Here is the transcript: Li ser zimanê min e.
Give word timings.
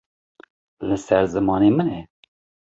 Li 0.87 0.97
ser 1.05 1.21
zimanê 1.35 1.69
min 1.77 1.89
e. 1.99 2.03